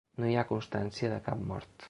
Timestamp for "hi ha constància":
0.29-1.13